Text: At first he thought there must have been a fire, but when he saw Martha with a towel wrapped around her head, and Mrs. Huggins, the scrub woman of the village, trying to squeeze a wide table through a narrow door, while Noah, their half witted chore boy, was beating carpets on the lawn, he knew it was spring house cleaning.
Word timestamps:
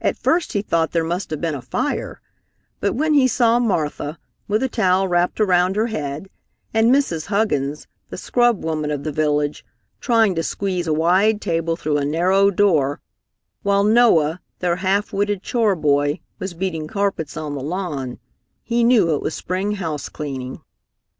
At 0.00 0.16
first 0.18 0.52
he 0.52 0.62
thought 0.62 0.90
there 0.90 1.04
must 1.04 1.30
have 1.30 1.40
been 1.40 1.54
a 1.54 1.62
fire, 1.62 2.20
but 2.80 2.92
when 2.94 3.14
he 3.14 3.28
saw 3.28 3.60
Martha 3.60 4.18
with 4.48 4.64
a 4.64 4.68
towel 4.68 5.06
wrapped 5.06 5.40
around 5.40 5.76
her 5.76 5.86
head, 5.86 6.28
and 6.74 6.90
Mrs. 6.92 7.26
Huggins, 7.26 7.86
the 8.08 8.16
scrub 8.16 8.64
woman 8.64 8.90
of 8.90 9.04
the 9.04 9.12
village, 9.12 9.64
trying 10.00 10.34
to 10.34 10.42
squeeze 10.42 10.88
a 10.88 10.92
wide 10.92 11.40
table 11.40 11.76
through 11.76 11.98
a 11.98 12.04
narrow 12.04 12.50
door, 12.50 13.00
while 13.62 13.84
Noah, 13.84 14.40
their 14.58 14.74
half 14.74 15.12
witted 15.12 15.40
chore 15.40 15.76
boy, 15.76 16.18
was 16.40 16.52
beating 16.52 16.88
carpets 16.88 17.36
on 17.36 17.54
the 17.54 17.60
lawn, 17.62 18.18
he 18.64 18.82
knew 18.82 19.14
it 19.14 19.22
was 19.22 19.36
spring 19.36 19.76
house 19.76 20.08
cleaning. 20.08 20.62